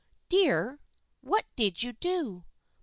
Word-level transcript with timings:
"Dear, 0.29 0.79
what 1.19 1.45
did 1.55 1.83
you 1.83 1.93
do?" 1.93 2.45